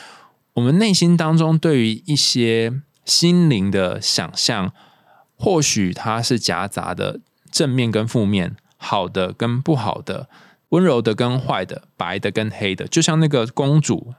[0.55, 2.73] 我们内心当中对于一些
[3.05, 4.73] 心灵的想象，
[5.37, 7.21] 或许它是夹杂的
[7.51, 8.57] 正面跟负面。
[8.85, 10.29] 好的跟不好的，
[10.71, 14.13] 温柔的跟坏的，白的跟黑的，就像那个公主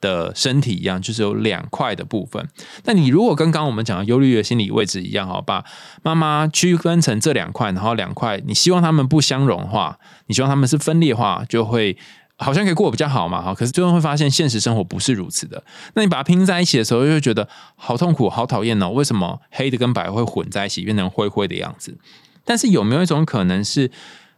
[0.00, 2.48] 的身体一样，就是有两块的部分。
[2.84, 5.62] 那你如果跟刚刚我们讲的忧虑的心理位置一样，好把
[6.02, 9.98] 妈妈区分成这两块，然后两块，你希望他们不相融化，
[10.28, 11.96] 你希望他们是分裂化，就会
[12.36, 15.62] 好像可以过得比较好嘛，哈，可是最后会发现现实生活不是如此的。
[15.94, 18.90] 那你把它拼在一起的时候，又会觉得好痛苦、好讨厌哦。
[18.90, 21.98] 为什么黑的跟白会混在一起，变成灰灰的样子？
[22.46, 23.90] 但是有没有一种可能是，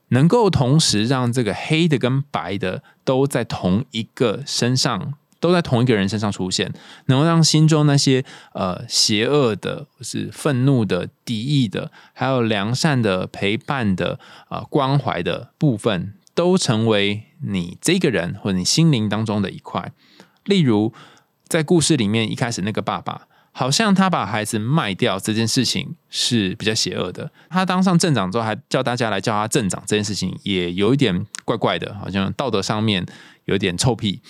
[0.09, 6.72] 能够同时让这个黑的跟白的都在同一个身上，都在同一个人身上出现，
[7.06, 19.92] 能够让心中那些呃邪恶的、是愤怒的、敌意的，还有良善的、陪伴的、啊关怀的部分，都成为你这个人或者你心灵当中的一块。
[20.44, 20.94] 例如，
[21.46, 23.26] 在故事里面一开始那个爸爸。
[23.53, 27.30] 好像他把孩子卖掉这件事情是比较邪恶的。
[27.51, 33.05] 他当上镇长之后，还叫大家来叫他镇长，这件事情也有一点怪怪的，好像道德上面
[33.46, 34.20] 有点臭屁。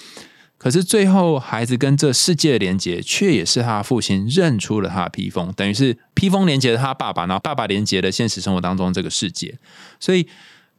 [0.56, 9.58] 可是最后，孩子跟这世界的连接，却也是他父亲认出了他的披风，等于是披风连接了他爸爸，然后爸爸连接了现实生活当中这个世界，
[10.00, 10.28] 所以。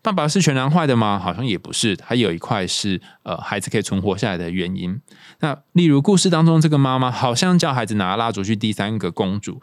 [0.09, 1.19] 爸爸是全然坏的吗？
[1.19, 4.99] 好像也不是，还有一块是呃，孩子可以存活下来的原因。
[5.39, 9.61] 那例如故事当中这个妈妈，好像叫孩子拿蜡烛去第三个公主，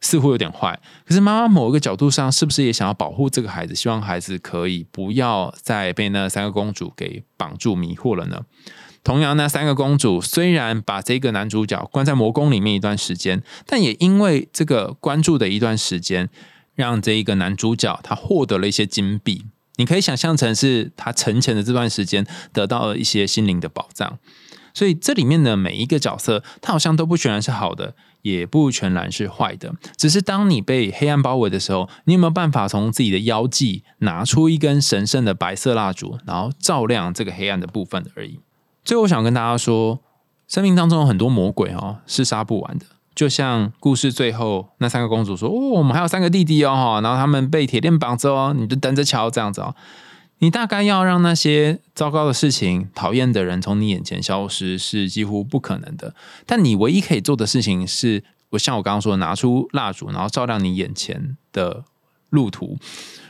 [0.00, 0.80] 似乎有点坏。
[1.06, 8.42] 可是妈妈某一个角度上，是不是也想要保护这个孩子，希望孩子可以不要再被那三个公主给绑住迷惑了呢？
[9.04, 16.28] 同样，那三个公主虽然把这个男主角关在魔宫里面一段时间，但也因为这个关注的一段时间，
[16.74, 19.44] 让这一个男主角他获得了一些金币。
[19.76, 24.18] 你可以想象成是他沉潜的这段时间得到了一些心灵的保障，
[24.72, 29.74] 所以这里面的每一个角色，他好像都不全然是好的，也不全然是坏的。
[29.96, 38.40] 只是当你被黑暗包围的时候，你有没有办法从自己的腰际拿出一根神圣的白色蜡烛，然后照亮这个黑暗的部分而已？
[38.84, 40.00] 最后，我想跟大家说，
[40.46, 42.86] 生命当中有很多魔鬼哦，是杀不完的。
[43.14, 49.74] 就像故事最后那三个公主说：“哦，我们还有三个弟弟哦，然后他们被铁链绑着哦，你就等着瞧，这样子哦。
[50.38, 56.14] 你大概要让那些糟糕的事情、讨厌的人从你眼前消失，是几乎不可能的。
[56.44, 61.84] 但你唯一可以做的事情是，我像我刚刚说，拿出蜡烛，然后照亮你眼前的
[62.30, 62.76] 路途。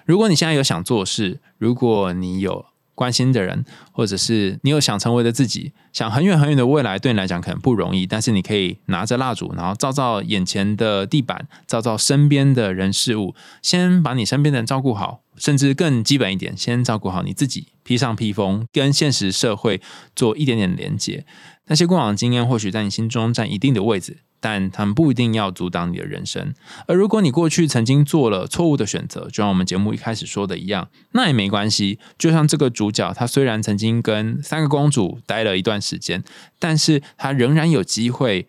[0.07, 2.65] 如果你现在有想做事，如果你有……
[2.95, 8.07] 关心的人，或者是你有想成为的自己，想很远很远的未来，对你来讲可能不容易。
[8.07, 19.81] 但是你可以拿着蜡烛，然后照照眼前的地板，照照身边的人事物，先把你身边的人照顾好，甚至更基本一点，先照顾好你自己，披上披风，跟现实社会
[20.15, 21.25] 做一点点连接。
[21.67, 24.19] 那些过往的经验或许在你心中占一定的位置。
[24.45, 26.53] 但他们不一定要阻挡你的人生，
[26.87, 31.99] 而如果你过去曾经做了错误的选择，就像我们节目一开始说的一样，那也没关系。
[32.19, 36.23] 就像这个主角，他虽然曾经跟三个公主待了一段时间，
[36.59, 38.47] 但是他仍然有机会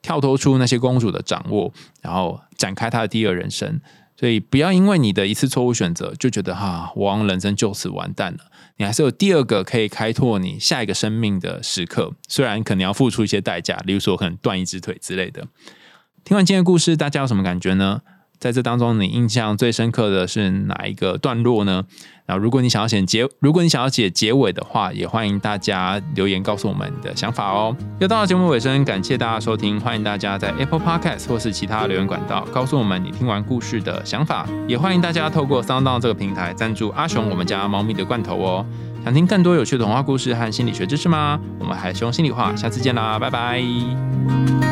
[0.00, 3.82] 跳脱出那些公主的掌握，然后展开他的第二人生。
[4.18, 8.38] 所以，不要因为你的一次错误选择，就觉得哈，我人生就此完蛋了。
[8.78, 15.46] 你还是有第二个可以开拓你下一个生命的时刻，虽然可能要付出一些代价，例如说可能断一只腿之类的。
[16.24, 18.02] 听完今天的故事，大家有什么感觉呢？
[18.38, 21.84] 在这当中，你印象最深刻的是哪一个段落呢？
[22.24, 27.74] 然后，如果你想要写结，如果你想要写结尾的话，也欢迎大家留言告诉我们的想法哦。
[28.00, 38.66] 又到了节目尾声，感谢大家收听，欢迎大家在 Apple Podcast 或是其他留言管道告诉我们你听完故事的想法，也欢迎大家透过 Sound 这个平台赞助阿雄我们家猫咪的罐头哦。
[39.04, 41.40] 想听更多有趣的童话故事和心理学知识吗？
[41.58, 44.67] 我们海熊心里话，下次见啦，拜拜。